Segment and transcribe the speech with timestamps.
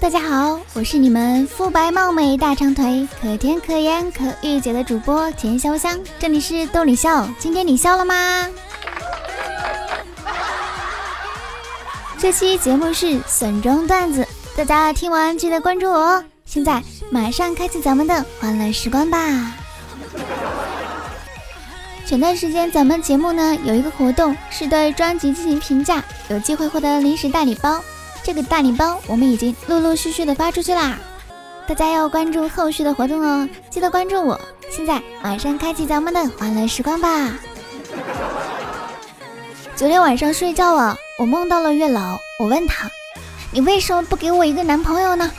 [0.00, 8.46] 大家好，我是你们肤白貌美、大长腿、可甜可盐可御姐的主播田潇香，这里是逗你笑，今天你笑了吗？
[12.18, 16.24] 这期节目是损中段子，大家听完记得关注我哦。
[16.44, 19.18] 现在马上开启咱们的欢乐时光吧。
[22.04, 27.80] 前段时间咱们节目呢有一个活动，是对专辑进行评价，有机会获得零食大礼包。
[28.26, 30.98] 这个大礼包我们已经陆陆续续的发出去啦，
[31.68, 34.40] 大家要关注后续的活动哦，记得关注我。
[34.68, 37.38] 现在马上开启咱们的欢乐时光吧。
[39.76, 42.90] 昨天晚上睡觉了，我梦到了月老，我问他，
[43.52, 45.30] 你为什么不给我一个男朋友呢？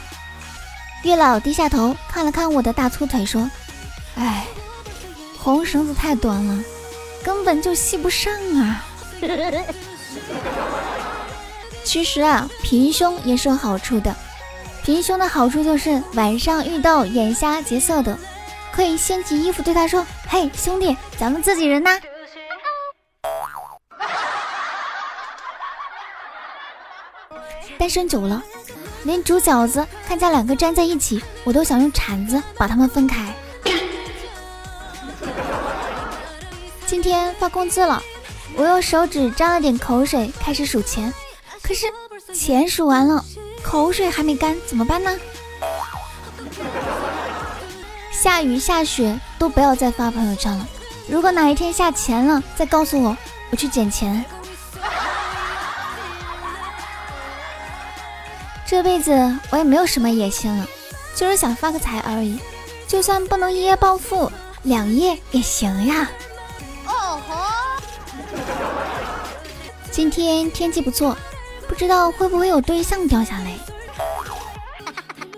[1.04, 3.52] 月老低下头看了看我的大粗腿，说，
[4.16, 4.46] 哎，
[5.38, 6.64] 红绳子太短了，
[7.22, 8.86] 根本就系不上啊。
[11.88, 14.14] 其实啊，平胸也是有好处的。
[14.84, 18.20] 平胸的好处就是晚上遇到眼瞎劫色的，
[18.74, 21.92] 可以掀起衣服对他说：“嘿，兄弟，咱们自己人呐。”
[27.80, 28.44] 单身久了，
[29.06, 33.34] 连煮饺子看见两个粘在一起，我都想用铲子把他们分开。
[36.86, 38.04] 今天发工资了，
[38.58, 41.14] 我用手指沾了点口水，开始数钱。
[41.68, 41.86] 可是
[42.34, 43.26] 钱数完了，
[43.62, 45.20] 口水还没干，怎么办呢？
[48.10, 50.66] 下雨下雪都不要再发朋友圈了。
[51.10, 53.18] 如果哪一天下钱了，再告诉我，
[53.52, 54.24] 我去捡钱。
[58.66, 59.12] 这辈子
[59.50, 60.66] 我也没有什么野心了，
[61.16, 62.40] 就是想发个财而已。
[62.88, 64.32] 就算不能一夜暴富，
[64.64, 66.10] 两夜也行呀。
[66.86, 67.36] 哦吼！
[69.92, 71.18] 今天天气不错。
[71.78, 73.54] 知道会不会有对象掉下来？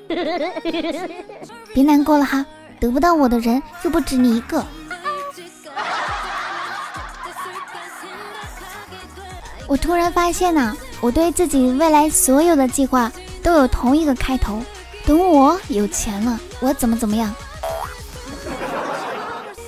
[1.74, 2.46] 别难过了哈，
[2.80, 4.66] 得不到我的人又不止你一个。
[9.68, 13.12] 我突然发现呐，我对自己未来所有的计划
[13.44, 14.64] 都有同一个开头：
[15.06, 17.32] 等我有钱了，我怎么怎么样？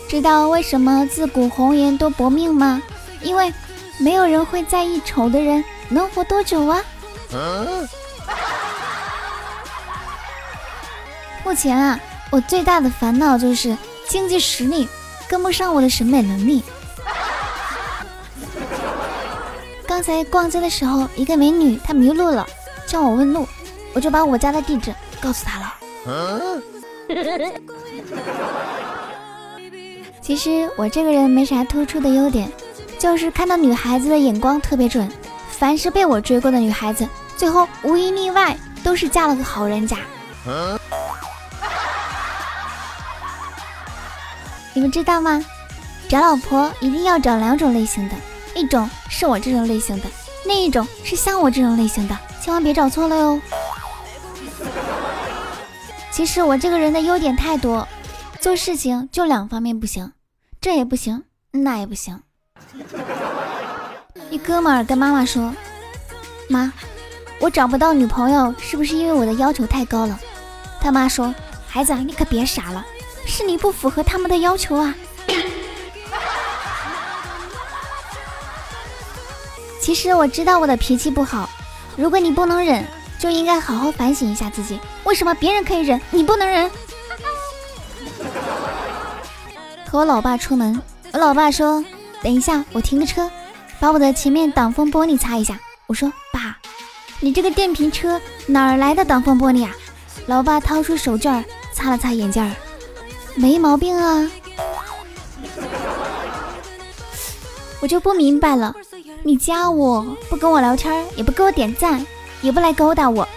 [0.09, 2.81] 知道为什么自古红颜多薄命吗？
[3.22, 3.53] 因为
[4.00, 5.63] 没有人会在意丑的人。
[5.91, 6.81] 能活多久啊？
[11.44, 12.00] 目前啊，
[12.31, 14.88] 我最大的烦恼就是经济实力
[15.28, 16.63] 跟不上我的审美能力。
[19.85, 22.47] 刚才逛街的时候，一个美女她迷路了，
[22.88, 23.46] 叫我问路，
[23.94, 25.74] 我就把我家的地址告诉她了。
[30.22, 32.50] 其实我这个人没啥突出的优点，
[32.97, 35.12] 就是看到女孩子的眼光特别准。
[35.61, 37.07] 凡是被我追过的女孩子，
[37.38, 39.95] 最后无一例外都是嫁了个好人家。
[44.73, 45.45] 你们知道吗？
[46.09, 48.16] 找老婆一定要找两种类型的，
[48.55, 50.07] 一种是我这种类型的，
[50.47, 53.39] 另一种是像我这种类型的，千万别找错了哟。
[56.09, 57.88] 其实我这个人的优点太多，
[58.39, 60.11] 做事情就两方面不行，
[60.59, 62.19] 这也不行，那也不行。
[64.31, 65.53] 一哥们儿跟妈妈说
[66.47, 66.72] ：“妈，
[67.38, 70.18] 我找不到女朋友，是不是因为我的要求太高了？”
[70.80, 71.36] 他妈说
[71.68, 72.86] ：“孩子，你可别傻了，
[73.25, 74.96] 是你不符合他们的要求啊。”
[79.81, 81.50] 其实我知道我的脾气不好，
[81.98, 82.86] 如果你不能忍，
[83.19, 86.72] 就应该好好反省一下自己，为什么别人可以忍，你不能忍？
[89.86, 90.81] 和我老爸出门，
[91.12, 91.84] 我老爸说
[92.24, 93.30] ：“等一下，我停个车。”
[93.81, 95.59] 把我的前面挡风玻璃擦一下。
[95.88, 96.56] 我说：“爸，
[97.19, 99.72] 你这个电瓶车哪儿来的挡风玻璃啊？”
[100.28, 101.44] 老爸掏出手绢
[101.74, 102.56] 擦了擦眼镜，
[103.34, 104.30] 没毛病啊。
[107.80, 108.75] 我就不明白了，
[109.24, 112.06] 你加我不跟我聊天，也不给我点赞，
[112.44, 113.28] 也不来勾搭我，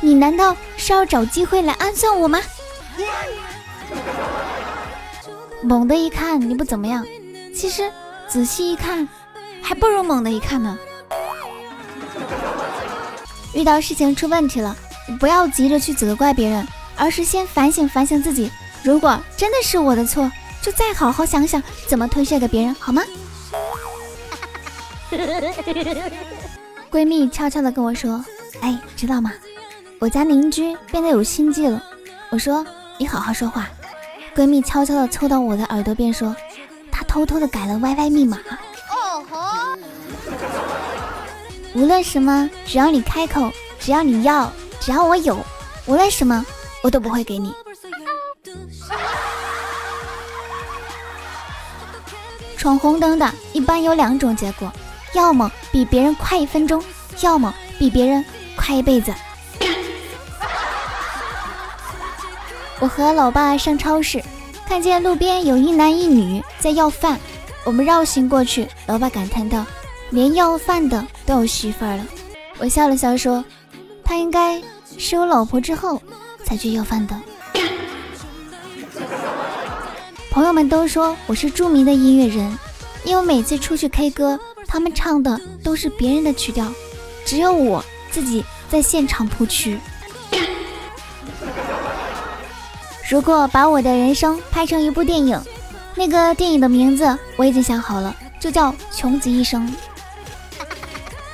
[0.00, 2.40] 你难道是要找机会来暗算我吗？
[5.60, 7.04] 猛的一看你不怎么样，
[7.52, 7.90] 其实
[8.28, 9.08] 仔细一看。
[9.62, 10.78] 还不如猛的一看呢。
[13.54, 14.76] 遇到事情出问题了，
[15.18, 16.66] 不要急着去责怪别人，
[16.96, 18.50] 而是先反省反省自己。
[18.82, 20.30] 如果真的是我的错，
[20.62, 23.02] 就再好好想想怎么推卸给别人，好吗？
[26.90, 28.24] 闺蜜悄悄的跟我说
[28.60, 29.32] ：“哎，知道吗？
[29.98, 31.82] 我家邻居变得有心计了。”
[32.30, 32.64] 我说
[32.98, 33.68] ：“你好好说话。”
[34.36, 36.36] 闺蜜悄悄的凑到我的耳朵边说
[36.92, 38.38] ：“她偷偷的改了 YY 密码。”
[41.78, 45.38] 无论什么，只要你开口，只要你要，只要我有，
[45.86, 46.44] 无论什么，
[46.82, 47.54] 我都不会给你。
[52.56, 54.72] 闯红灯的一般有两种结果，
[55.12, 56.82] 要么比别人快一分钟，
[57.20, 58.24] 要么比别人
[58.56, 59.14] 快一辈子。
[62.80, 64.20] 我和老爸上超市，
[64.66, 67.20] 看见路边有一男一女在要饭，
[67.62, 69.64] 我们绕行过去，老爸感叹道
[70.10, 72.06] ：“连要饭的都有媳妇儿了。”
[72.58, 73.44] 我笑了笑说
[74.04, 74.60] ：“他应该
[74.96, 76.00] 是有老婆之后
[76.44, 77.16] 才去要饭的。
[80.30, 82.58] ”朋友们都说我是著名的音乐人，
[83.04, 86.70] 因为每次出去 K 歌，他们唱的都是别人的曲调，
[87.24, 89.78] 只有我自己在现场谱曲。
[93.08, 95.40] 如果把我的人生拍成一部电影，
[95.94, 99.66] 那个电影的名字我已经想好了，就叫《穷极一生》。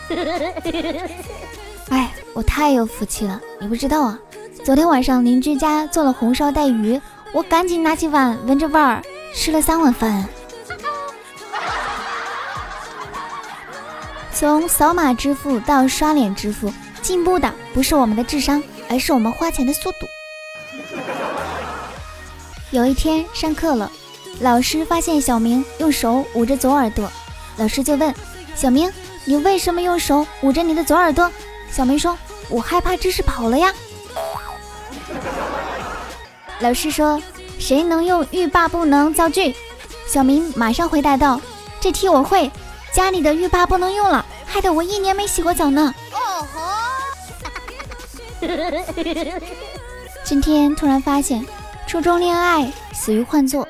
[1.90, 4.18] 哎，我太有福气了，你不知道啊！
[4.64, 7.00] 昨天晚上邻居家做了红烧带鱼，
[7.32, 9.02] 我赶紧拿起碗闻着味儿
[9.34, 10.26] 吃了三碗饭。
[14.32, 16.72] 从扫码支付到刷脸支付，
[17.02, 20.06] 进步的不是我们的智商，而是我们花钱的速度。
[22.70, 23.90] 有一天上课了，
[24.40, 27.08] 老师发现小明用手捂着左耳朵，
[27.56, 28.12] 老师就问
[28.56, 28.90] 小明
[29.24, 31.30] ：“你为什么用手捂着你的左耳朵？”
[31.70, 32.16] 小明说
[32.48, 33.72] ：“我害怕知识跑了呀。”
[36.60, 37.20] 老师说
[37.58, 39.54] ：“谁能用欲罢不能造句？”
[40.06, 41.40] 小明马上回答道
[41.80, 42.50] ：“这题我会，
[42.92, 46.60] 家里的浴霸不能用了，害得我一年没洗过澡呢。”哦吼！
[50.22, 51.44] 今天突然发现。
[51.86, 53.68] 初中恋爱死于换座，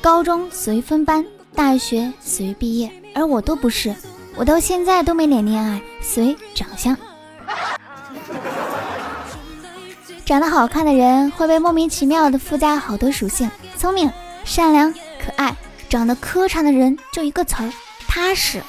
[0.00, 3.94] 高中死于分班，大学死于毕业，而我都不是，
[4.36, 6.94] 我到现在都没脸恋爱，随长相。
[10.26, 14.12] 长得好看的人会被莫名其妙的附加好多属性，聪明、
[14.44, 15.54] 善良、可爱；
[15.88, 17.72] 长得磕碜的人就一个词儿，
[18.06, 18.62] 踏实。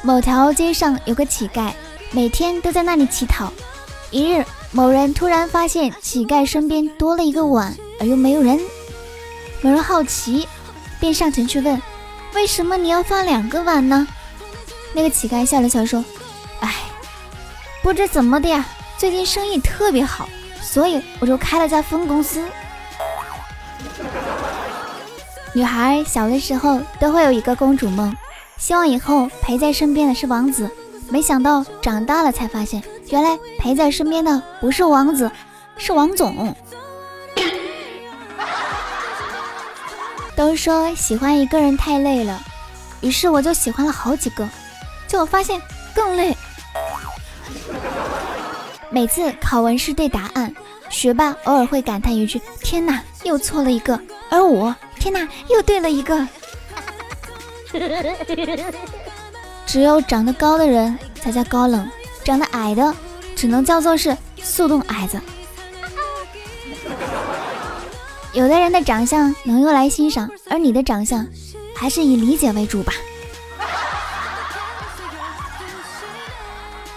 [0.00, 1.72] 某条街上有个乞丐，
[2.10, 3.52] 每天都在那里乞讨。
[4.10, 8.58] 一日，某人突然发现乞丐身边多了一个碗，而又没有人。
[9.60, 10.48] 某人好奇，
[11.02, 11.82] 便上前去问
[12.32, 14.06] ：“为什么你要放两个碗呢？”
[14.94, 16.04] 那个乞丐笑了笑说
[16.62, 16.72] ：“哎，
[17.82, 18.64] 不知怎么的呀，
[18.96, 20.28] 最近生意特别好，
[20.60, 22.46] 所以我就开了家分公司。”
[25.52, 28.16] 女孩小的时候都会有一个公主梦，
[28.56, 30.70] 希望以后陪在身边的是王子。
[31.08, 35.28] 没想到长大了才发现，原来陪在身边的不是王子，
[35.76, 36.54] 是王总。
[40.34, 42.42] 都说喜欢一个人太累了，
[43.00, 44.48] 于是我就喜欢了好几个，
[45.06, 45.60] 结果发现
[45.94, 46.36] 更累。
[48.90, 50.54] 每次考完试对答案，
[50.88, 53.98] 学霸偶尔会感叹一句：“天哪，又错了一个。”
[54.30, 56.26] 而我，天哪，又对了一个。
[59.66, 61.88] 只有长得高的人才叫高冷，
[62.24, 62.94] 长得矮的
[63.34, 65.18] 只能叫做是速冻矮子。
[68.32, 71.26] 有的人的长相能用来欣赏，而你的长相
[71.74, 72.92] 还是以理解为主吧。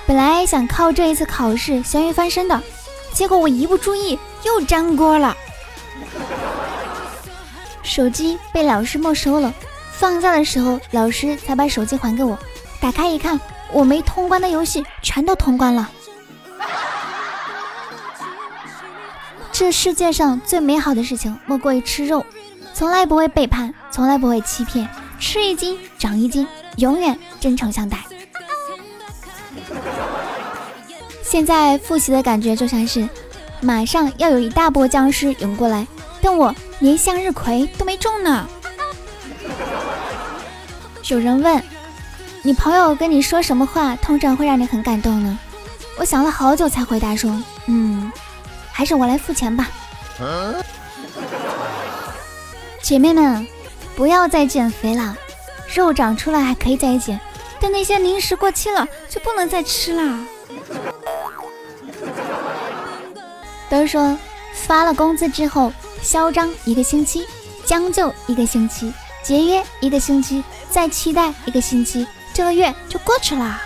[0.07, 2.61] 本来想靠这一次考试咸鱼翻身的，
[3.11, 5.35] 结果我一不注意又粘锅了，
[7.83, 9.53] 手机被老师没收了。
[9.91, 12.37] 放假的时候，老师才把手机还给我。
[12.79, 13.39] 打开一看，
[13.73, 15.89] 我没通关的游戏全都通关了。
[19.57, 22.25] 这世界上最美好的事情莫过于吃肉，
[22.73, 24.85] 从来不会背叛，从来不会欺骗，
[25.17, 26.45] 吃一斤长一斤，
[26.75, 27.99] 永远真诚相待。
[31.23, 33.07] 现在复习的感觉就像是，
[33.61, 35.87] 马上要有一大波僵尸涌过来，
[36.21, 38.45] 但我连向日葵都没种呢。
[41.07, 41.63] 有人问。
[42.43, 45.39] 你朋友跟你说什么话，通常会让你很感动呢？
[45.97, 48.11] 我想了好久才回答说，嗯，
[48.75, 49.69] 还是我来付钱吧。
[52.81, 53.47] 姐妹们，
[53.95, 55.15] 不要再减肥了，
[55.73, 57.17] 肉长出来还可以再减，
[57.57, 60.19] 但那些零食过期了就不能再吃啦。
[63.69, 64.17] 都说
[64.51, 67.25] 发了工资之后，嚣张一个星期，
[67.65, 68.91] 将就一个星期，
[69.23, 72.05] 节约一个星期，再期待一个星期。
[72.33, 73.61] 这个月就过去啦。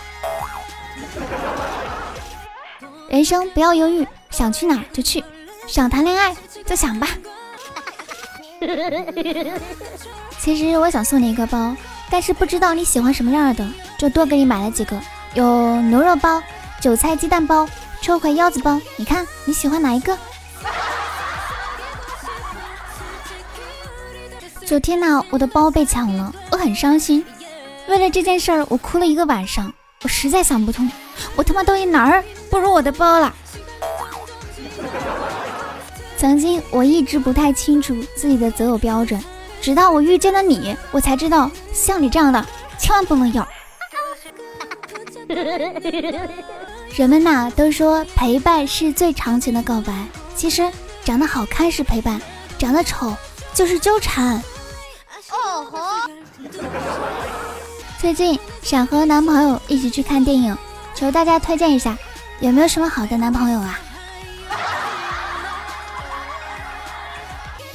[3.09, 5.23] 人生不要犹豫，想去哪儿就去，
[5.67, 7.07] 想谈恋爱就想吧。
[10.39, 11.75] 其实我想送你一个包，
[12.09, 13.67] 但是不知道你喜欢什么样的，
[13.97, 14.99] 就多给你买了几个。
[15.33, 16.41] 有牛肉包、
[16.81, 17.67] 韭菜鸡蛋包、
[18.01, 20.17] 秋葵腰子包，你看你喜欢哪一个？
[24.65, 27.25] 昨天呢，我的包被抢了，我很伤心。
[27.87, 29.73] 为了这件事儿，我哭了一个晚上。
[30.01, 30.89] 我实在想不通，
[31.35, 33.33] 我他妈到底哪儿不如我的包了？
[36.19, 39.17] 曾经我一直不太清楚自己的择偶标准，
[39.61, 42.45] 直到我遇见了你，我才知道像你这样的
[42.77, 43.47] 千万不能要。
[46.93, 49.93] 人们呐都说陪伴是最长情的告白，
[50.35, 50.69] 其实
[51.05, 52.19] 长得好看是陪伴，
[52.57, 53.15] 长得丑
[53.53, 54.43] 就是纠缠。
[55.31, 55.79] 哦吼！
[57.97, 60.57] 最近想和男朋友一起去看电影，
[60.93, 61.97] 求大家推荐一下，
[62.41, 63.79] 有没有什么好的男朋友啊？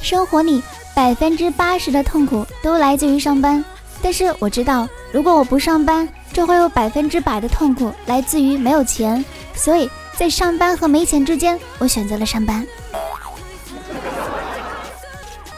[0.05, 0.61] 生活里
[0.93, 3.65] 百分之八十的痛苦都来自于上班，
[4.03, 12.63] 但是我知道，如果我不上班，就会有百分之百的痛苦来自于没有钱，所以在上班和没钱之间，我选择了上班。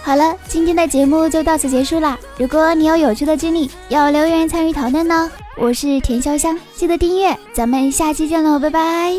[0.01, 2.18] 好了，今天的节目就到此结束啦。
[2.38, 5.30] 如果你有有趣的经历，要留言参与讨论呢。
[5.58, 9.13] 我是田潇香，记得订阅，咱们下期见喽，拜拜。